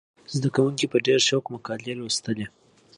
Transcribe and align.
زده 0.35 0.49
کوونکي 0.55 0.85
په 0.91 0.97
ډېر 1.05 1.19
شوق 1.27 1.45
مقالې 1.53 1.93
لوستلې. 1.99 2.45